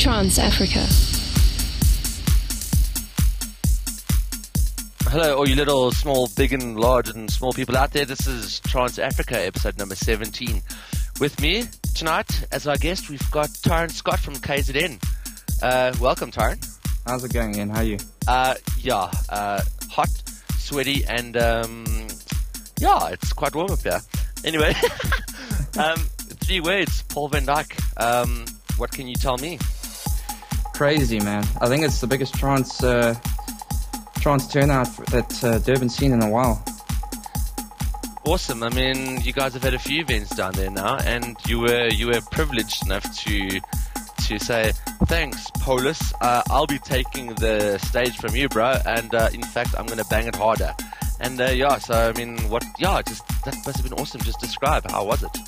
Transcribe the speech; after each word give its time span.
Trance 0.00 0.38
Africa. 0.38 0.86
Hello, 5.10 5.36
all 5.36 5.46
you 5.46 5.54
little 5.54 5.92
small, 5.92 6.26
big 6.38 6.54
and 6.54 6.80
large 6.80 7.10
and 7.10 7.30
small 7.30 7.52
people 7.52 7.76
out 7.76 7.92
there. 7.92 8.06
This 8.06 8.26
is 8.26 8.60
Trance 8.60 8.98
Africa, 8.98 9.38
episode 9.38 9.76
number 9.76 9.94
17. 9.94 10.62
With 11.20 11.38
me 11.42 11.64
tonight, 11.94 12.46
as 12.50 12.66
our 12.66 12.78
guest, 12.78 13.10
we've 13.10 13.30
got 13.30 13.50
Tyron 13.50 13.90
Scott 13.90 14.20
from 14.20 14.36
KZN. 14.36 15.04
Uh, 15.62 15.94
welcome, 16.00 16.30
Tyron. 16.30 16.66
How's 17.06 17.22
it 17.22 17.34
going, 17.34 17.56
Ian? 17.56 17.68
How 17.68 17.80
are 17.80 17.84
you? 17.84 17.98
Uh, 18.26 18.54
yeah, 18.78 19.10
uh, 19.28 19.60
hot, 19.90 20.08
sweaty, 20.56 21.04
and 21.10 21.36
um, 21.36 21.84
yeah, 22.78 23.08
it's 23.08 23.34
quite 23.34 23.54
warm 23.54 23.70
up 23.70 23.82
here. 23.82 24.00
Anyway, 24.46 24.72
um, 25.78 25.98
three 26.42 26.60
words, 26.60 27.02
Paul 27.10 27.28
Van 27.28 27.44
Dyk. 27.44 28.02
Um, 28.02 28.46
what 28.78 28.92
can 28.92 29.06
you 29.06 29.16
tell 29.16 29.36
me? 29.36 29.58
Crazy, 30.80 31.20
man. 31.20 31.44
I 31.60 31.68
think 31.68 31.84
it's 31.84 32.00
the 32.00 32.06
biggest 32.06 32.36
trance 32.36 32.82
uh, 32.82 33.14
trance 34.18 34.46
turnout 34.46 34.86
that 35.08 35.44
uh, 35.44 35.58
Durban's 35.58 35.94
seen 35.94 36.10
in 36.10 36.22
a 36.22 36.30
while. 36.30 36.64
Awesome. 38.24 38.62
I 38.62 38.70
mean, 38.70 39.20
you 39.20 39.34
guys 39.34 39.52
have 39.52 39.62
had 39.62 39.74
a 39.74 39.78
few 39.78 40.00
events 40.00 40.34
down 40.34 40.54
there 40.54 40.70
now, 40.70 40.96
and 40.96 41.36
you 41.46 41.60
were 41.60 41.88
you 41.88 42.06
were 42.06 42.22
privileged 42.32 42.86
enough 42.86 43.04
to 43.24 43.60
to 44.24 44.38
say 44.38 44.72
thanks, 45.04 45.50
Polis. 45.60 46.14
Uh, 46.22 46.44
I'll 46.48 46.66
be 46.66 46.78
taking 46.78 47.34
the 47.34 47.76
stage 47.76 48.16
from 48.16 48.34
you, 48.34 48.48
bro, 48.48 48.78
and 48.86 49.14
uh, 49.14 49.28
in 49.34 49.42
fact, 49.42 49.74
I'm 49.76 49.84
going 49.84 49.98
to 49.98 50.08
bang 50.08 50.28
it 50.28 50.36
harder. 50.36 50.74
And 51.20 51.38
uh, 51.42 51.50
yeah, 51.50 51.76
so 51.76 51.92
I 51.92 52.14
mean, 52.14 52.38
what? 52.48 52.64
Yeah, 52.78 53.02
just 53.02 53.28
that 53.44 53.54
must 53.66 53.76
have 53.76 53.84
been 53.86 53.98
awesome. 53.98 54.22
Just 54.22 54.40
describe 54.40 54.90
how 54.90 55.04
was 55.04 55.22
it? 55.24 55.38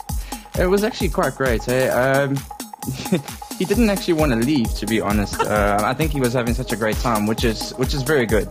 It 0.58 0.67
was 0.67 0.84
actually 0.84 1.08
quite 1.08 1.36
great. 1.36 1.67
Eh? 1.69 1.89
Um, 1.89 2.36
he 3.58 3.64
didn't 3.64 3.91
actually 3.91 4.14
want 4.14 4.33
to 4.33 4.38
leave, 4.38 4.72
to 4.75 4.86
be 4.86 5.00
honest. 5.00 5.41
Uh, 5.52 5.78
I 5.84 5.92
think 5.92 6.12
he 6.12 6.20
was 6.20 6.33
having 6.33 6.55
such 6.55 6.72
a 6.72 6.77
great 6.77 6.97
time, 6.97 7.27
which 7.27 7.44
is 7.44 7.72
which 7.72 7.92
is 7.92 8.02
very 8.02 8.24
good. 8.24 8.48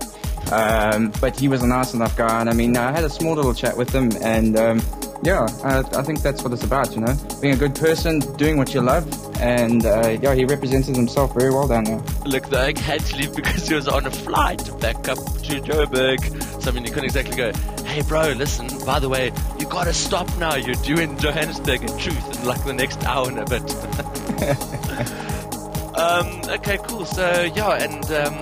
Um, 0.52 1.12
but 1.20 1.40
he 1.40 1.48
was 1.48 1.64
a 1.64 1.68
nice 1.68 1.96
enough 1.96 2.16
guy, 2.16 2.42
and 2.42 2.50
I 2.50 2.54
mean, 2.54 2.78
I 2.78 2.92
had 2.92 3.04
a 3.04 3.10
small 3.10 3.34
little 3.34 3.56
chat 3.56 3.76
with 3.76 3.90
him, 3.90 4.12
and 4.22 4.56
um, 4.58 4.82
yeah, 5.24 5.48
I, 5.64 5.80
I, 5.80 6.04
think 6.04 6.22
that's 6.22 6.44
what 6.44 6.52
it's 6.52 6.64
about, 6.64 6.94
you 6.96 7.02
know, 7.02 7.16
being 7.42 7.54
a 7.54 7.58
good 7.58 7.76
person, 7.76 8.20
doing 8.38 8.58
what 8.58 8.74
you 8.74 8.82
love, 8.82 9.06
and 9.40 9.86
uh, 9.86 10.18
yeah, 10.22 10.34
he 10.34 10.46
represented 10.46 10.96
himself 10.96 11.36
very 11.36 11.52
well 11.52 11.68
down 11.68 11.84
there. 11.84 12.02
Look, 12.26 12.50
the 12.50 12.60
egg 12.60 12.80
had 12.80 13.02
to 13.02 13.18
leave 13.18 13.36
because 13.36 13.68
he 13.68 13.76
was 13.76 13.88
on 13.88 14.08
a 14.08 14.12
flight 14.12 14.68
back 14.80 15.08
up 15.08 15.18
to 15.18 15.62
Joburg. 15.62 16.64
So 16.64 16.72
I 16.72 16.74
mean, 16.74 16.86
you 16.86 16.92
couldn't 16.92 17.06
exactly 17.06 17.36
go, 17.36 17.52
"Hey, 17.86 18.02
bro, 18.02 18.32
listen. 18.32 18.68
By 18.84 18.98
the 19.00 19.10
way, 19.10 19.32
you 19.60 19.68
gotta 19.68 19.94
stop 19.94 20.28
now. 20.38 20.56
You're 20.56 20.74
due 20.76 20.98
in 20.98 21.20
Johannesburg 21.20 21.82
in 21.82 21.96
truth 22.00 22.40
in 22.40 22.46
like 22.48 22.64
the 22.66 22.74
next 22.74 23.04
hour 23.04 23.30
and 23.30 23.38
a 23.40 23.46
bit." 23.46 23.62
um, 25.98 26.42
okay, 26.60 26.80
cool. 26.88 27.06
So 27.06 27.44
yeah, 27.56 27.84
and 27.84 28.12
um, 28.12 28.34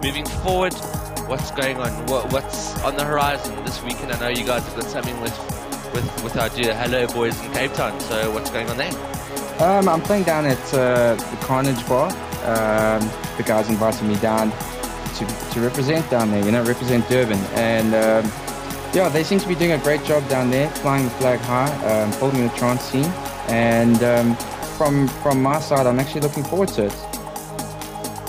moving 0.00 0.26
forward, 0.26 0.74
what's 1.26 1.50
going 1.52 1.78
on? 1.78 2.06
What, 2.06 2.32
what's 2.32 2.80
on 2.84 2.96
the 2.96 3.04
horizon 3.04 3.64
this 3.64 3.82
weekend? 3.82 4.12
I 4.12 4.20
know 4.20 4.28
you 4.28 4.44
guys 4.46 4.64
have 4.64 4.76
got 4.80 4.90
something 4.90 5.20
with 5.20 5.59
with 5.92 6.24
with 6.24 6.36
our 6.36 6.48
dear 6.50 6.74
Hello 6.74 7.06
Boys 7.08 7.40
in 7.44 7.52
Cape 7.52 7.72
Town. 7.74 7.98
So 8.00 8.32
what's 8.32 8.50
going 8.50 8.68
on 8.68 8.76
there? 8.76 8.92
Um, 9.60 9.88
I'm 9.88 10.00
playing 10.00 10.24
down 10.24 10.46
at 10.46 10.74
uh, 10.74 11.14
the 11.14 11.36
Carnage 11.42 11.86
Bar. 11.86 12.08
Um, 12.44 13.02
the 13.36 13.44
guys 13.44 13.68
invited 13.68 14.02
me 14.06 14.16
down 14.16 14.50
to, 15.16 15.26
to 15.52 15.60
represent 15.60 16.08
down 16.10 16.30
there, 16.30 16.44
you 16.44 16.50
know, 16.50 16.64
represent 16.64 17.06
Durban. 17.08 17.38
And 17.54 17.88
um, 17.94 18.32
yeah, 18.94 19.08
they 19.08 19.22
seem 19.22 19.38
to 19.40 19.48
be 19.48 19.54
doing 19.54 19.72
a 19.72 19.78
great 19.78 20.02
job 20.04 20.26
down 20.28 20.50
there, 20.50 20.68
flying 20.70 21.04
the 21.04 21.10
flag 21.10 21.38
high, 21.40 21.70
um, 21.86 22.10
holding 22.12 22.46
the 22.46 22.54
trance 22.56 22.82
scene. 22.82 23.12
And 23.48 24.02
um, 24.02 24.36
from 24.78 25.08
from 25.08 25.42
my 25.42 25.60
side, 25.60 25.86
I'm 25.86 26.00
actually 26.00 26.22
looking 26.22 26.44
forward 26.44 26.68
to 26.70 26.86
it. 26.86 26.96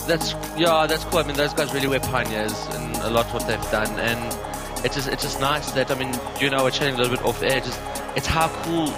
That's 0.08 0.34
yeah, 0.58 0.86
that's 0.88 1.06
cool. 1.06 1.20
I 1.20 1.24
mean, 1.24 1.38
those 1.38 1.54
guys 1.54 1.74
really 1.74 1.88
were 1.88 2.00
pioneers 2.00 2.54
in 2.76 2.92
a 3.02 3.10
lot 3.10 3.28
what 3.34 3.48
they've 3.48 3.72
done, 3.72 4.00
and 4.00 4.51
it's 4.84 4.96
just 4.96 5.08
it's 5.08 5.24
just 5.24 5.40
nice 5.40 5.72
that 5.72 5.92
I 5.92 5.96
mean, 5.96 6.14
you 6.40 6.50
know, 6.50 6.64
we're 6.64 6.72
chatting 6.72 6.96
a 6.96 6.98
little 6.98 7.16
bit 7.16 7.26
off 7.26 7.42
air. 7.44 7.60
Just 7.60 7.80
it's 8.16 8.28
how 8.28 8.48
cool 8.64 8.90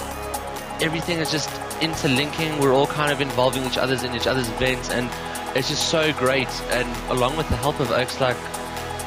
everything 0.82 1.20
is 1.20 1.32
just 1.32 1.50
interlinking. 1.82 2.60
We're 2.60 2.74
all 2.74 2.88
kind 2.88 3.12
of 3.12 3.22
involving 3.22 3.64
each 3.66 3.78
other's 3.78 4.04
in 4.04 4.16
each 4.16 4.28
other's 4.28 4.50
events, 4.50 4.90
and 4.90 5.10
it's 5.56 5.70
just 5.70 5.90
so 5.90 6.14
great. 6.14 6.50
And 6.72 6.88
along 7.12 7.38
with 7.38 7.50
the 7.50 7.58
help 7.58 7.80
of 7.80 7.88
folks 7.90 8.20
like 8.22 8.38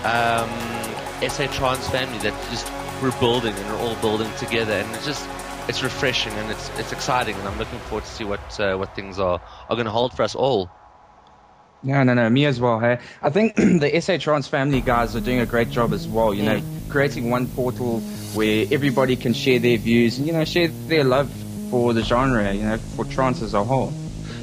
um, 0.05 0.51
SA 1.29 1.47
Trance 1.53 1.89
family, 1.89 2.19
that 2.19 2.35
just 2.51 2.71
we're 3.03 3.19
building 3.21 3.55
and 3.55 3.67
we're 3.69 3.79
all 3.79 3.97
building 3.97 4.31
together, 4.39 4.75
and 4.75 4.95
it's 4.95 5.07
just 5.07 5.29
it's 5.69 5.83
refreshing 5.83 6.33
and 6.35 6.51
it's 6.51 6.71
it's 6.79 6.93
exciting, 6.93 7.37
and 7.37 7.49
I'm 7.49 7.59
looking 7.59 7.79
forward 7.81 8.05
to 8.05 8.11
see 8.11 8.25
what 8.25 8.61
uh, 8.61 8.77
what 8.77 8.95
things 8.95 9.19
are 9.19 9.41
are 9.69 9.77
going 9.77 9.87
to 9.87 9.93
hold 9.93 10.15
for 10.15 10.23
us 10.23 10.35
all. 10.35 10.71
No, 11.83 12.03
no, 12.03 12.15
no, 12.15 12.29
me 12.29 12.47
as 12.47 12.61
well. 12.61 12.81
Hey, 12.81 12.99
I 13.23 13.31
think 13.31 13.55
the 13.57 14.01
SA 14.01 14.19
Trance 14.19 14.49
family 14.49 14.81
guys 14.81 15.15
are 15.15 15.21
doing 15.21 15.41
a 15.41 15.47
great 15.47 15.71
job 15.71 15.93
as 15.93 16.09
well. 16.09 16.35
You 16.35 16.43
know, 16.43 16.63
creating 16.89 17.31
one 17.31 17.47
portal 17.49 18.01
where 18.35 18.67
everybody 18.71 19.17
can 19.17 19.33
share 19.33 19.59
their 19.59 19.79
views 19.79 20.19
and 20.19 20.27
you 20.27 20.33
know 20.33 20.45
share 20.45 20.69
their 20.69 21.05
love 21.05 21.31
for 21.71 21.93
the 21.93 22.03
genre. 22.03 22.53
You 22.53 22.63
know, 22.63 22.79
for 22.79 23.05
trance 23.05 23.43
as 23.43 23.55
a 23.55 23.63
whole. 23.63 23.93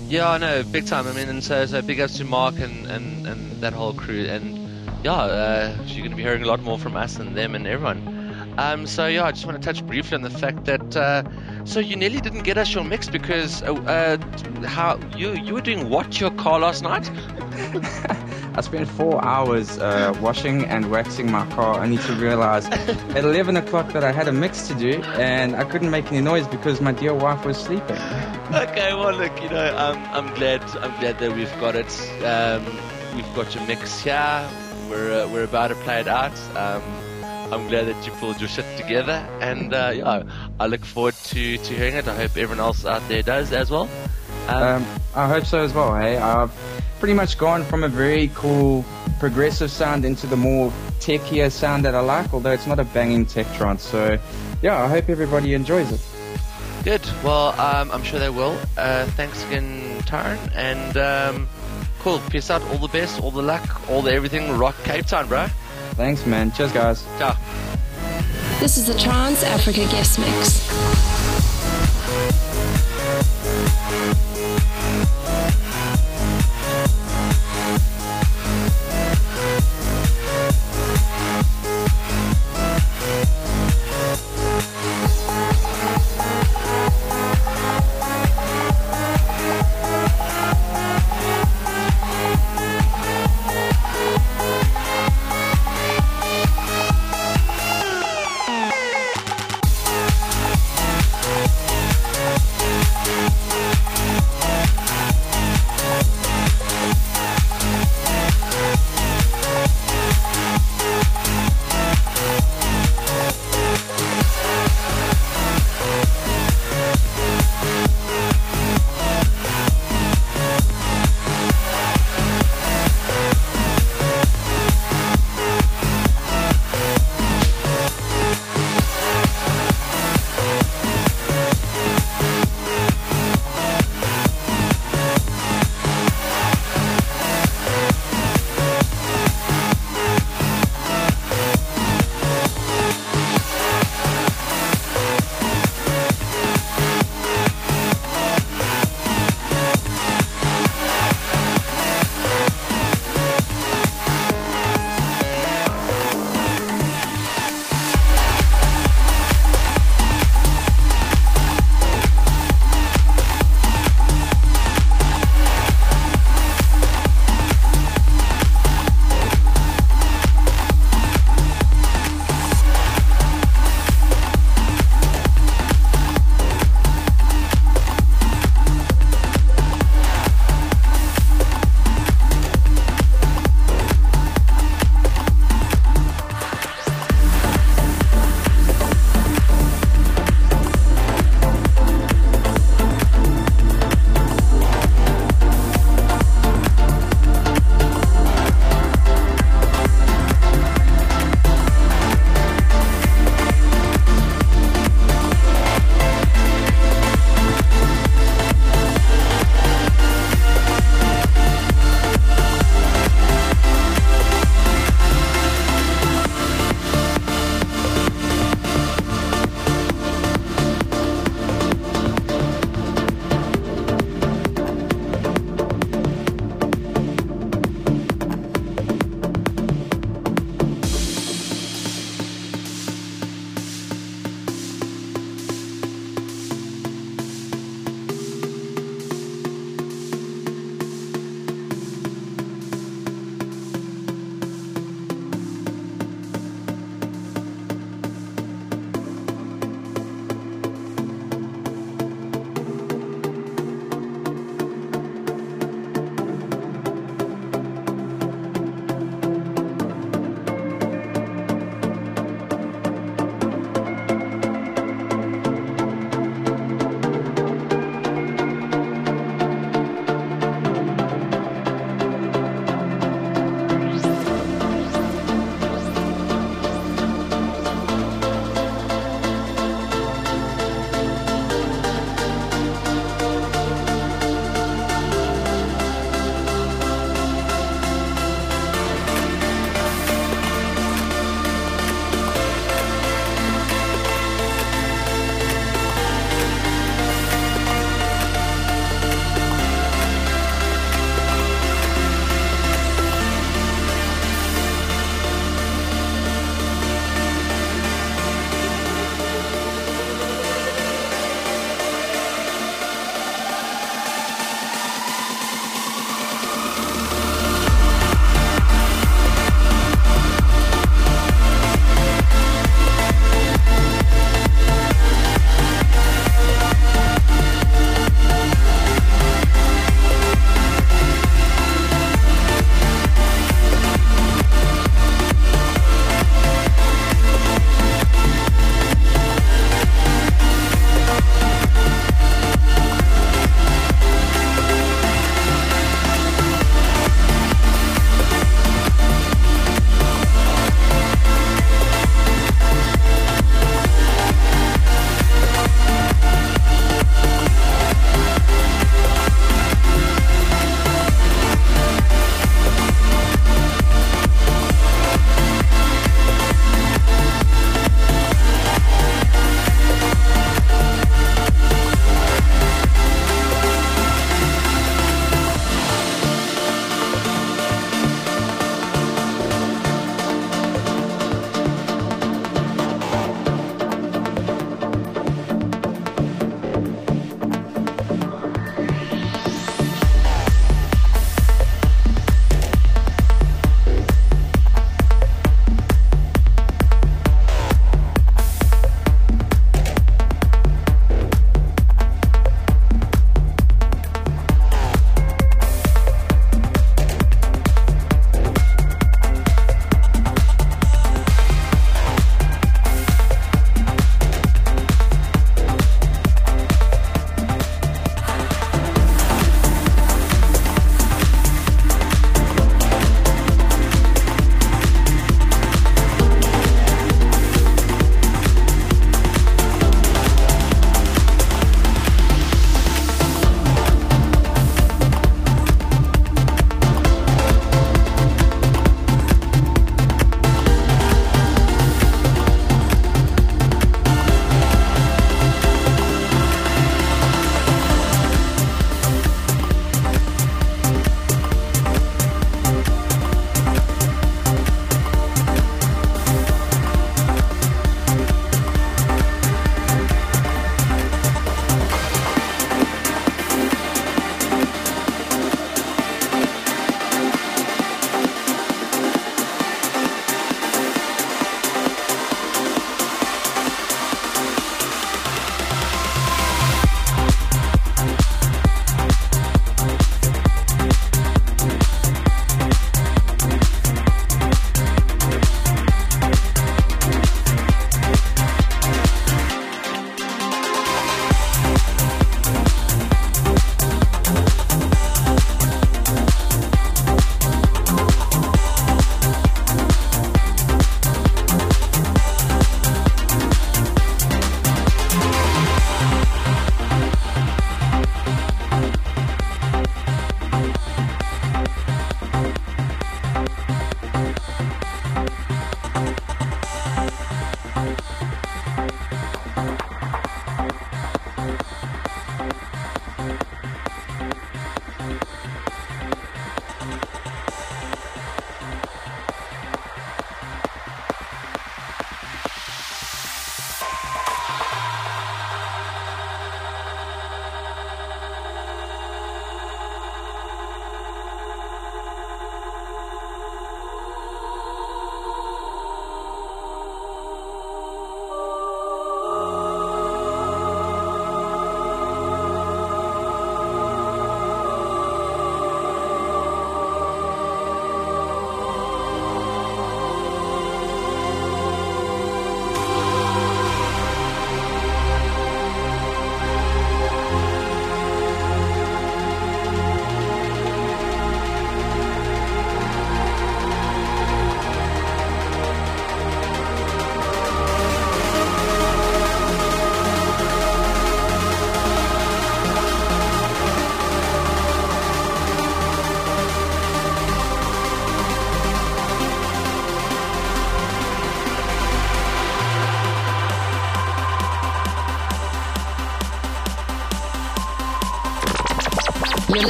Yeah, 0.08 0.30
I 0.30 0.38
know, 0.38 0.64
big 0.64 0.86
time. 0.86 1.08
I 1.08 1.14
mean, 1.14 1.28
and 1.28 1.44
so, 1.44 1.66
so 1.66 1.82
big 1.82 2.00
ups 2.00 2.18
to 2.18 2.24
Mark 2.24 2.60
and, 2.60 2.86
and, 2.86 3.26
and 3.26 3.62
that 3.62 3.74
whole 3.74 3.94
crew. 3.94 4.26
And 4.26 4.86
yeah, 5.04 5.14
uh, 5.14 5.78
you're 5.86 6.00
going 6.00 6.12
to 6.12 6.16
be 6.16 6.22
hearing 6.22 6.44
a 6.44 6.48
lot 6.48 6.62
more 6.62 6.78
from 6.78 6.96
us 6.96 7.18
and 7.18 7.36
them 7.36 7.56
and 7.56 7.66
everyone. 7.66 8.13
Um, 8.58 8.86
so 8.86 9.08
yeah, 9.08 9.26
I 9.26 9.32
just 9.32 9.46
want 9.46 9.62
to 9.62 9.66
touch 9.66 9.86
briefly 9.86 10.16
on 10.16 10.22
the 10.22 10.30
fact 10.30 10.66
that 10.66 10.96
uh, 10.96 11.24
so 11.66 11.80
you 11.80 11.96
nearly 11.96 12.22
didn't 12.22 12.44
get 12.44 12.58
us 12.58 12.74
your 12.74 12.84
mix 12.84 13.10
because 13.10 13.64
uh, 13.64 13.74
uh, 13.74 14.18
how 14.66 15.00
you 15.18 15.34
you 15.34 15.54
were 15.54 15.62
doing 15.62 15.90
what 15.90 16.20
your 16.20 16.32
car 16.32 16.60
last 16.60 16.84
night? 16.84 17.10
I 18.56 18.62
spent 18.62 18.88
four 18.88 19.24
hours 19.24 19.80
uh, 19.80 20.16
washing 20.22 20.66
and 20.66 20.92
waxing 20.92 21.32
my 21.32 21.48
car, 21.52 21.80
I 21.80 21.88
need 21.88 22.02
to 22.02 22.14
realize 22.14 22.68
at 23.16 23.24
11 23.24 23.58
o'clock 23.58 23.92
that 23.94 24.04
I 24.04 24.12
had 24.12 24.28
a 24.28 24.32
mix 24.32 24.68
to 24.68 24.76
do, 24.76 25.02
and 25.02 25.56
I 25.56 25.64
couldn't 25.64 25.90
make 25.90 26.12
any 26.12 26.22
noise 26.22 26.48
because 26.48 26.80
my 26.80 26.92
dear 26.92 27.16
wife 27.16 27.46
was 27.46 27.58
sleeping. 27.58 27.98
okay, 28.54 28.94
well 28.94 29.14
look, 29.16 29.42
you 29.42 29.50
know, 29.50 29.76
um, 29.76 29.98
I'm 30.12 30.32
glad 30.36 30.62
I'm 30.78 31.00
glad 31.00 31.18
that 31.20 31.36
we've 31.36 31.60
got 31.60 31.76
it. 31.76 31.92
Um, 32.24 32.64
we've 33.16 33.36
got 33.36 33.56
your 33.56 33.66
mix 33.66 34.02
here. 34.02 34.50
We're 34.88 35.24
uh, 35.24 35.28
we're 35.30 35.46
about 35.46 35.70
to 35.70 35.76
play 35.76 36.02
it 36.02 36.08
out. 36.08 36.38
Um, 36.56 36.84
I'm 37.54 37.68
glad 37.68 37.88
that 37.88 38.06
you 38.06 38.12
pulled 38.14 38.40
your 38.40 38.50
shit 38.50 38.66
together, 38.78 39.28
and 39.40 39.74
uh, 39.74 39.92
yeah, 39.94 40.24
I 40.60 40.66
look 40.66 40.84
forward 40.84 41.16
to, 41.26 41.58
to 41.58 41.74
hearing 41.74 41.96
it. 41.96 42.08
I 42.08 42.16
hope 42.16 42.32
everyone 42.32 42.60
else 42.60 42.86
out 42.86 43.08
there 43.08 43.22
does 43.22 43.52
as 43.52 43.70
well. 43.70 43.90
Um, 44.48 44.64
um, 44.64 44.86
I 45.16 45.28
hope 45.28 45.46
so 45.46 45.60
as 45.60 45.74
well. 45.74 45.96
Hey, 45.96 46.18
I've 46.18 46.52
pretty 47.00 47.14
much 47.14 47.38
gone 47.38 47.64
from 47.64 47.84
a 47.84 47.88
very 47.88 48.32
cool 48.34 48.84
progressive 49.20 49.72
sound 49.72 50.04
into 50.04 50.26
the 50.28 50.36
more 50.36 50.72
techier 51.00 51.52
sound 51.52 51.86
that 51.86 51.96
I 51.96 52.00
like, 52.00 52.34
although 52.34 52.52
it's 52.52 52.68
not 52.68 52.80
a 52.80 52.86
banging 52.86 53.26
tech 53.26 53.52
trance. 53.54 53.84
So, 53.84 54.18
yeah, 54.62 54.84
I 54.84 54.88
hope 54.88 55.10
everybody 55.10 55.54
enjoys 55.54 55.92
it. 55.92 56.02
Good. 56.84 57.02
Well, 57.24 57.58
um, 57.60 57.92
I'm 57.92 58.04
sure 58.04 58.20
they 58.20 58.30
will. 58.30 58.58
Uh, 58.76 59.06
thanks 59.12 59.46
again, 59.46 60.02
Tyron, 60.02 60.38
and 60.56 60.98
um, 60.98 61.48
cool. 62.00 62.20
Peace 62.30 62.50
out. 62.50 62.62
All 62.64 62.78
the 62.78 62.90
best. 62.90 63.22
All 63.22 63.32
the 63.32 63.42
luck. 63.42 63.90
All 63.90 64.02
the 64.02 64.12
everything. 64.12 64.58
Rock 64.58 64.76
Cape 64.84 65.06
Town, 65.06 65.28
bro. 65.28 65.48
Thanks, 65.96 66.26
man. 66.26 66.52
Cheers, 66.52 66.72
guys. 66.72 67.04
Ciao. 67.18 67.38
This 68.60 68.78
is 68.78 68.88
the 68.88 68.98
Trance 68.98 69.44
Africa 69.44 69.82
Guest 69.92 70.20
Mix. 70.20 71.13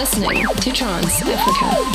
Listening 0.03 0.45
to 0.57 0.69
Trance 0.73 1.21
Africa. 1.21 1.92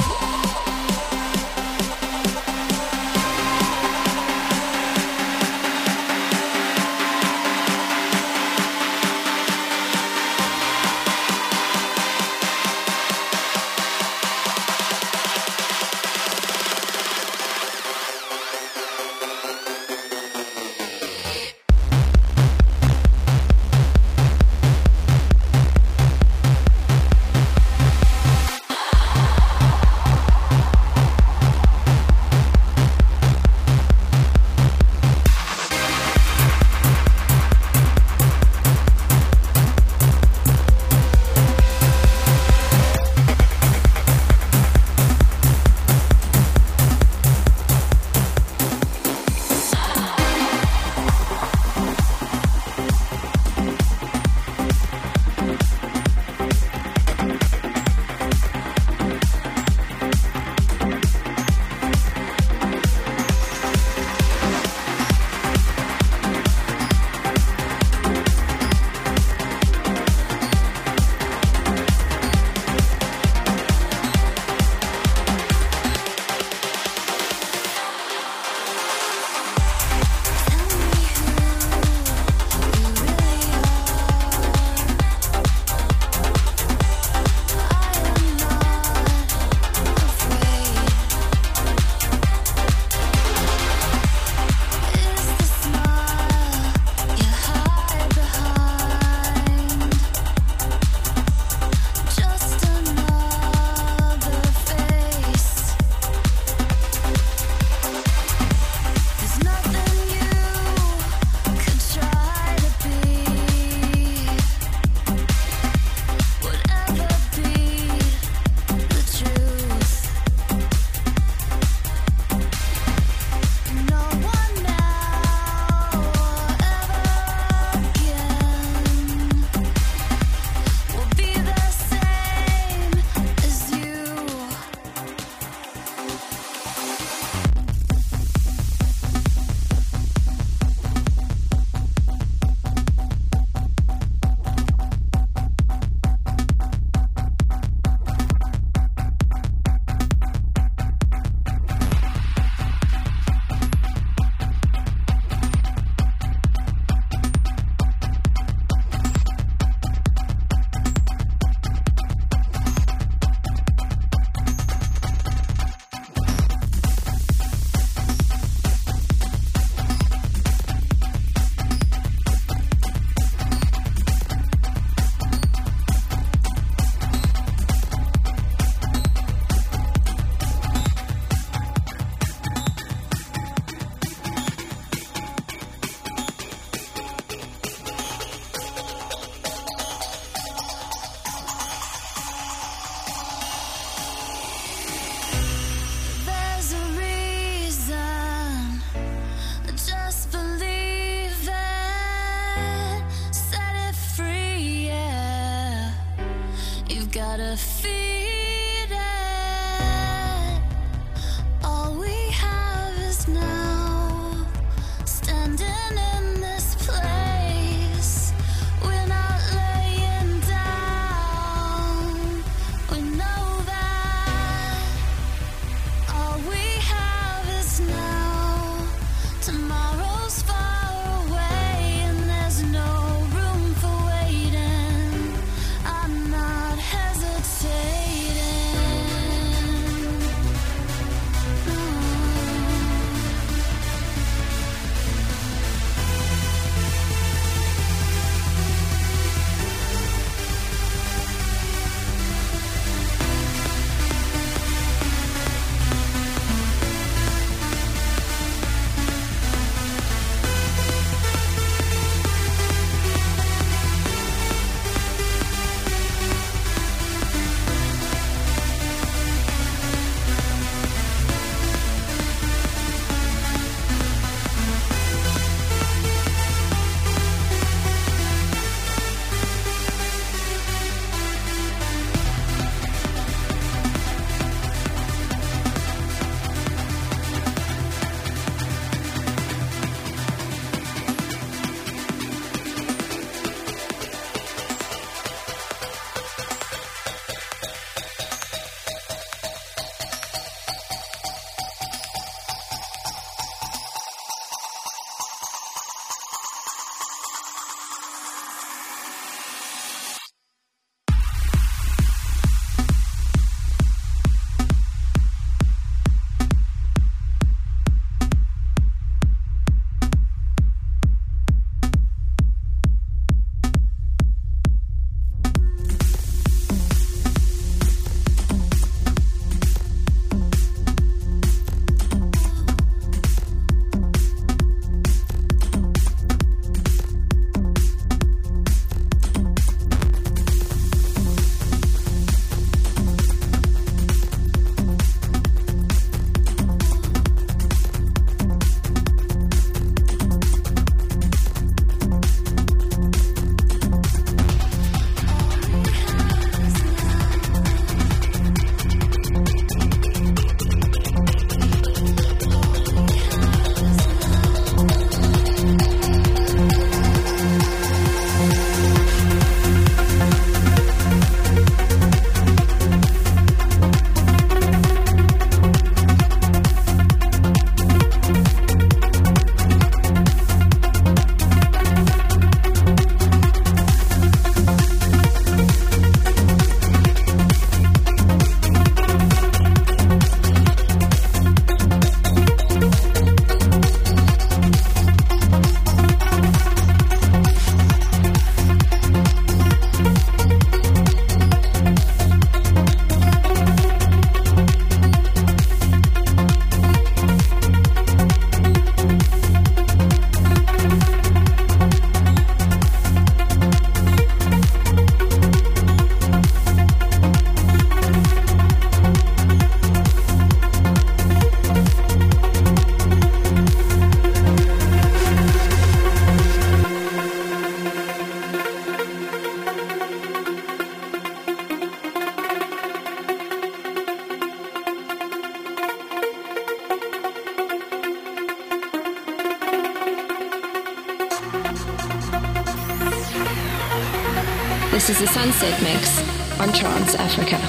Mix 445.60 446.22
on 446.60 446.72
Trance 446.72 447.16
Africa. 447.16 447.67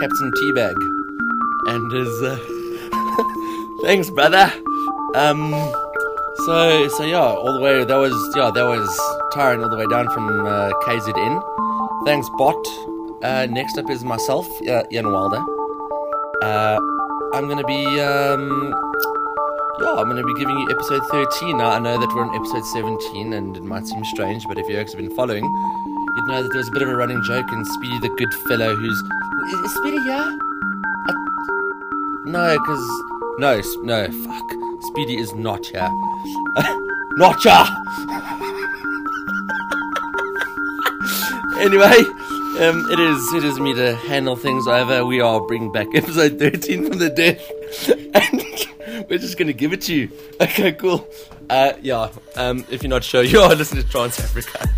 Captain 0.00 0.30
Teabag 0.32 0.74
and 1.68 1.92
his. 1.92 2.22
Uh, 2.22 2.38
thanks, 3.82 4.10
brother. 4.10 4.52
Um, 5.14 5.52
so 6.44 6.88
so 6.88 7.04
yeah, 7.04 7.20
all 7.20 7.52
the 7.54 7.60
way 7.60 7.84
that 7.84 7.96
was 7.96 8.12
yeah 8.36 8.50
that 8.50 8.64
was 8.64 8.88
Tyron 9.32 9.62
all 9.62 9.70
the 9.70 9.76
way 9.76 9.86
down 9.86 10.08
from 10.10 10.46
uh, 10.46 10.70
KZN. 10.84 11.42
Thanks, 12.04 12.28
bot. 12.36 12.62
Uh, 13.22 13.46
next 13.46 13.78
up 13.78 13.88
is 13.90 14.04
myself, 14.04 14.46
uh, 14.68 14.84
Ian 14.92 15.10
Wilder. 15.12 15.42
Uh, 16.42 16.78
I'm 17.32 17.48
gonna 17.48 17.64
be 17.64 17.84
um, 18.00 18.74
yeah, 19.80 19.94
I'm 19.94 20.08
gonna 20.08 20.22
be 20.22 20.34
giving 20.34 20.58
you 20.58 20.70
episode 20.70 21.02
13. 21.10 21.56
Now 21.56 21.70
I 21.70 21.78
know 21.78 21.98
that 21.98 22.12
we're 22.14 22.22
on 22.22 22.34
episode 22.34 22.64
17, 22.66 23.32
and 23.32 23.56
it 23.56 23.62
might 23.62 23.86
seem 23.86 24.04
strange, 24.04 24.44
but 24.46 24.58
if 24.58 24.68
you 24.68 24.76
have 24.76 24.86
been 24.96 25.14
following, 25.16 25.44
you'd 25.44 26.26
know 26.28 26.42
that 26.42 26.48
there 26.50 26.58
was 26.58 26.68
a 26.68 26.72
bit 26.72 26.82
of 26.82 26.88
a 26.88 26.96
running 26.96 27.22
joke 27.24 27.50
in 27.52 27.64
Speedy 27.64 27.98
the 28.00 28.14
Good 28.16 28.32
Fellow, 28.48 28.76
who's 28.76 29.02
Speedy 29.46 30.02
here? 30.02 30.38
Uh, 31.08 31.12
no, 32.24 32.58
because 32.58 32.84
no, 33.38 33.60
no, 33.82 34.10
fuck. 34.24 34.52
Speedy 34.88 35.18
is 35.18 35.34
not 35.34 35.64
here. 35.66 35.88
not 37.16 37.40
here. 37.40 37.64
anyway, 41.60 42.02
um, 42.60 42.90
it 42.90 42.98
is 42.98 43.32
it 43.34 43.44
is 43.44 43.60
me 43.60 43.72
to 43.74 43.94
handle 43.94 44.34
things 44.34 44.66
over. 44.66 45.06
We 45.06 45.20
are 45.20 45.40
bringing 45.40 45.70
back 45.70 45.94
episode 45.94 46.40
13 46.40 46.88
from 46.88 46.98
the 46.98 47.10
dead, 47.10 47.40
and 48.14 49.08
we're 49.08 49.18
just 49.18 49.38
gonna 49.38 49.52
give 49.52 49.72
it 49.72 49.82
to 49.82 49.94
you. 49.94 50.10
Okay, 50.40 50.72
cool. 50.72 51.08
Uh, 51.48 51.74
yeah. 51.82 52.10
Um, 52.34 52.64
if 52.68 52.82
you're 52.82 52.90
not 52.90 53.04
sure, 53.04 53.22
you 53.22 53.38
are 53.40 53.54
listening 53.54 53.84
to 53.84 53.88
Trance 53.88 54.18
Africa. 54.18 54.68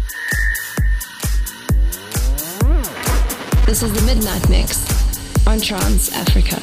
This 3.69 3.83
is 3.83 3.93
the 3.93 4.01
Midnight 4.07 4.49
Mix 4.49 5.47
on 5.47 5.61
Trance 5.61 6.11
Africa. 6.17 6.58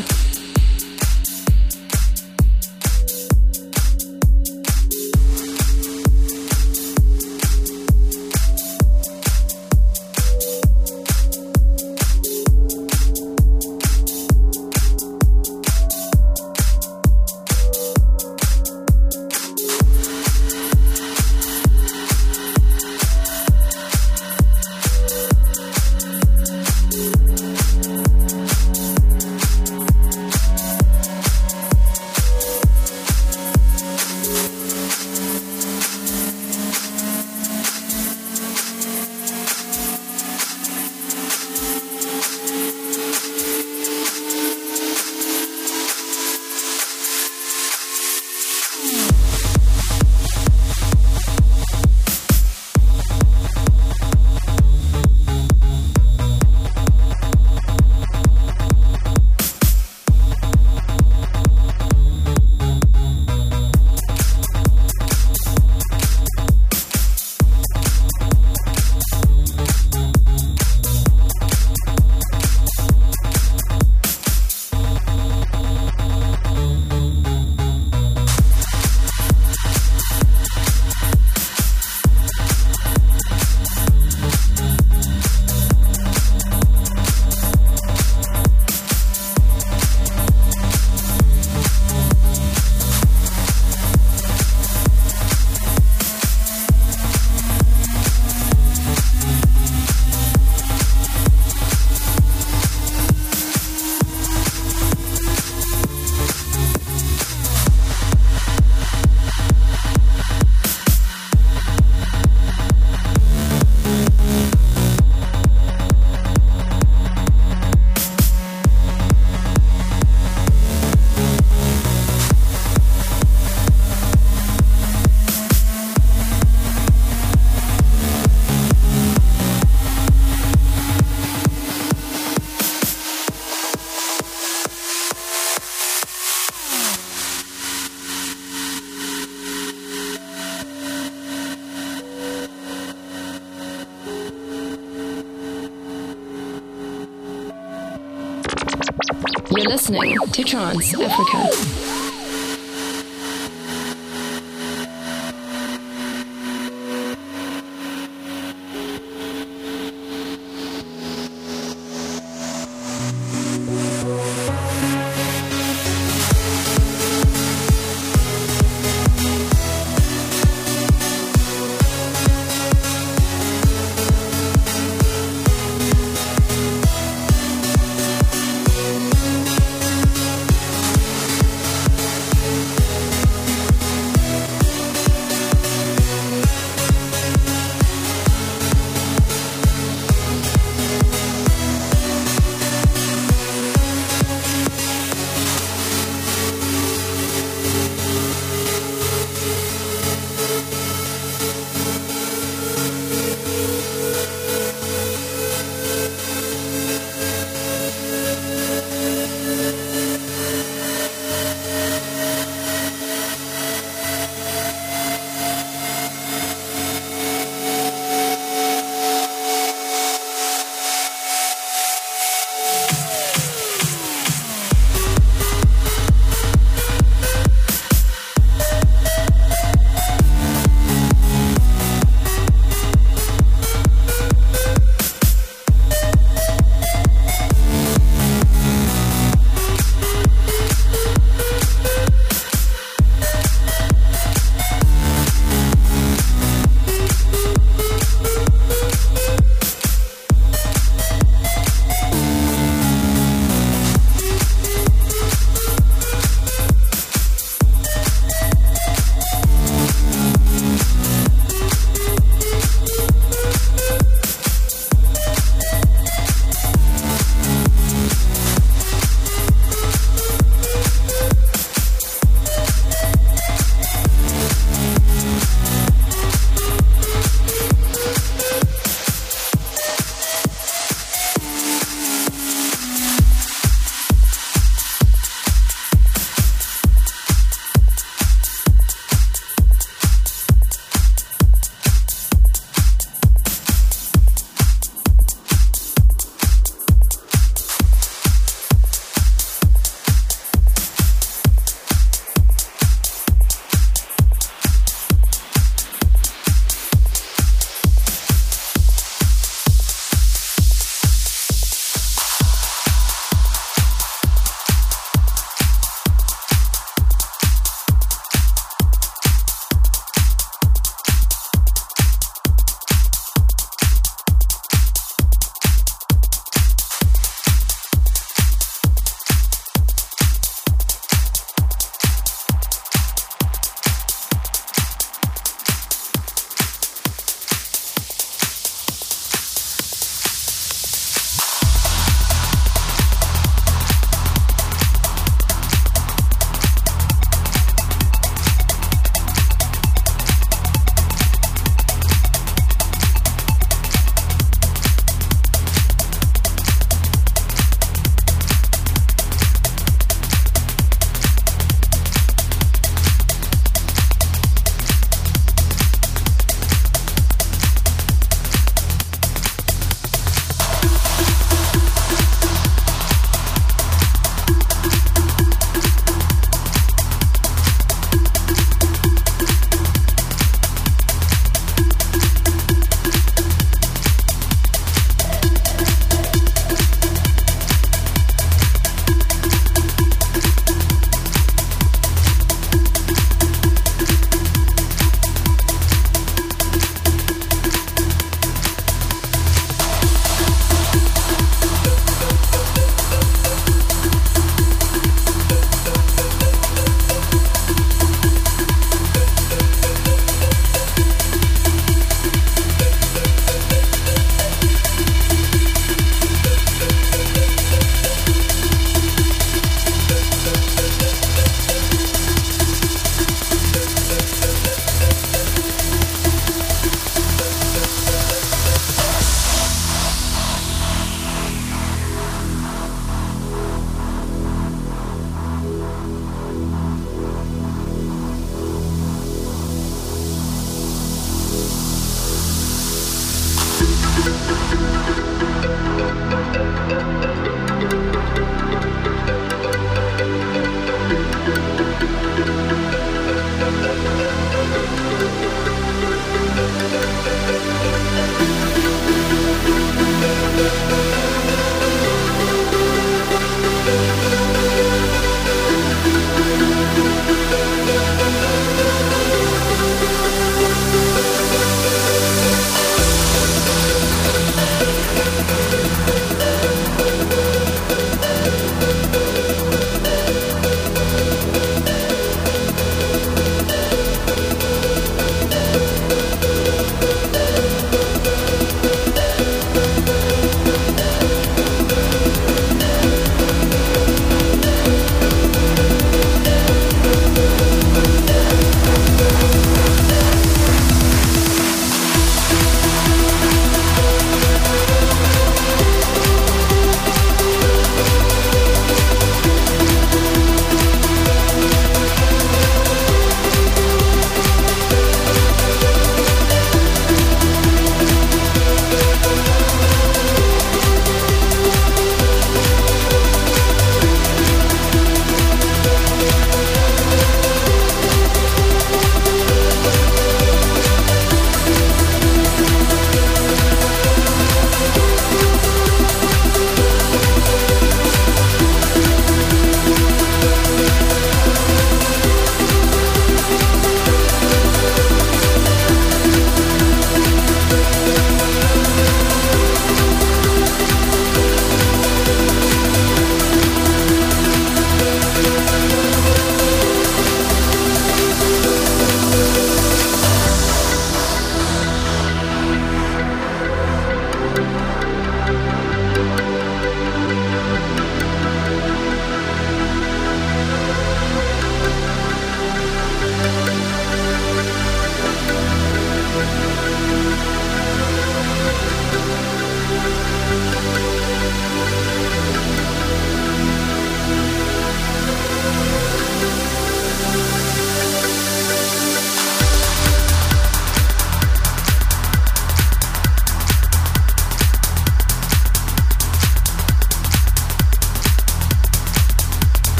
Listening 149.87 150.17
to 150.31 150.43
Trance 150.43 150.95
Africa. 150.95 151.74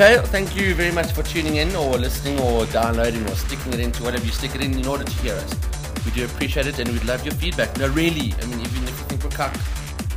Okay, 0.00 0.16
thank 0.28 0.56
you 0.56 0.74
very 0.74 0.92
much 0.92 1.12
for 1.12 1.22
tuning 1.22 1.56
in 1.56 1.76
or 1.76 1.98
listening 1.98 2.40
or 2.40 2.64
downloading 2.64 3.22
or 3.26 3.34
sticking 3.34 3.74
it 3.74 3.80
into 3.80 4.02
whatever 4.02 4.24
you 4.24 4.32
stick 4.32 4.54
it 4.54 4.62
in 4.62 4.72
in 4.72 4.86
order 4.86 5.04
to 5.04 5.12
hear 5.20 5.34
us. 5.34 5.54
We 6.06 6.10
do 6.12 6.24
appreciate 6.24 6.66
it 6.66 6.78
and 6.78 6.88
we'd 6.88 7.04
love 7.04 7.22
your 7.22 7.34
feedback. 7.34 7.76
No, 7.76 7.86
really, 7.88 8.32
I 8.40 8.46
mean, 8.46 8.60
even 8.60 8.84
if 8.84 8.98
you 8.98 9.04
think 9.08 9.22
we're 9.24 9.28
cuck, 9.28 9.54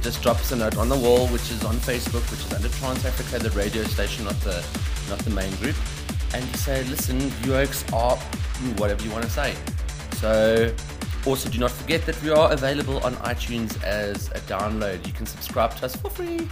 just 0.02 0.24
drop 0.24 0.38
us 0.38 0.54
a 0.54 0.56
note 0.56 0.78
on 0.78 0.88
the 0.88 0.96
wall, 0.96 1.28
which 1.28 1.52
is 1.52 1.66
on 1.66 1.76
Facebook, 1.76 2.24
which 2.32 2.40
is 2.40 2.54
under 2.54 2.70
Trance 2.70 3.04
Africa, 3.04 3.44
the 3.44 3.50
radio 3.58 3.84
station, 3.84 4.24
not 4.24 4.40
the 4.40 4.66
not 5.10 5.20
the 5.20 5.32
main 5.32 5.54
group, 5.58 5.76
and 6.34 6.46
you 6.46 6.54
say, 6.54 6.82
listen, 6.86 7.20
oaks 7.52 7.84
are 7.92 8.16
whatever 8.78 9.04
you 9.04 9.12
want 9.12 9.26
to 9.26 9.30
say. 9.30 9.54
So 10.14 10.74
also, 11.26 11.50
do 11.50 11.60
not 11.60 11.72
forget 11.72 12.06
that 12.06 12.24
we 12.24 12.30
are 12.30 12.54
available 12.54 13.00
on 13.00 13.16
iTunes 13.16 13.84
as 13.84 14.28
a 14.30 14.40
download. 14.48 15.06
You 15.06 15.12
can 15.12 15.26
subscribe 15.26 15.76
to 15.76 15.88
us 15.88 15.96
for 15.98 16.10
free. 16.10 16.48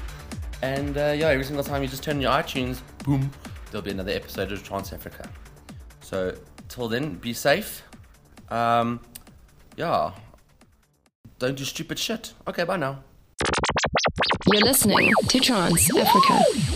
And 0.61 0.97
uh, 0.97 1.15
yeah, 1.17 1.27
every 1.27 1.45
single 1.45 1.63
time 1.63 1.81
you 1.81 1.87
just 1.87 2.03
turn 2.03 2.19
your 2.19 2.31
iTunes, 2.31 2.81
boom, 3.03 3.31
there'll 3.69 3.83
be 3.83 3.91
another 3.91 4.11
episode 4.11 4.51
of 4.51 4.63
Trance 4.63 4.93
Africa. 4.93 5.29
So, 6.01 6.35
till 6.67 6.87
then, 6.87 7.15
be 7.15 7.33
safe. 7.33 7.83
Um, 8.49 8.99
yeah. 9.75 10.11
Don't 11.39 11.55
do 11.55 11.63
stupid 11.63 11.97
shit. 11.97 12.33
Okay, 12.47 12.63
bye 12.63 12.77
now. 12.77 13.03
You're 14.51 14.61
listening 14.61 15.11
to 15.29 15.39
Trance 15.39 15.95
Africa. 15.95 16.70